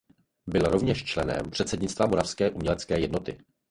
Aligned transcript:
Byl 0.47 0.61
rovněž 0.61 1.03
členem 1.05 1.51
předsednictva 1.51 2.05
Moravské 2.07 2.49
umělecké 2.49 2.99
jednoty. 2.99 3.37